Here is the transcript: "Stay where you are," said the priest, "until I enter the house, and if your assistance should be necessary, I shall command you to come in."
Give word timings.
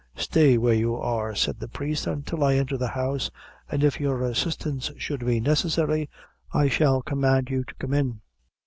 "Stay 0.17 0.57
where 0.57 0.73
you 0.73 0.95
are," 0.95 1.35
said 1.35 1.59
the 1.59 1.67
priest, 1.67 2.07
"until 2.07 2.43
I 2.43 2.55
enter 2.55 2.75
the 2.75 2.87
house, 2.87 3.29
and 3.69 3.83
if 3.83 3.99
your 3.99 4.23
assistance 4.23 4.89
should 4.97 5.23
be 5.23 5.39
necessary, 5.39 6.09
I 6.51 6.69
shall 6.69 7.03
command 7.03 7.51
you 7.51 7.63
to 7.63 7.75
come 7.75 7.93
in." 7.93 8.21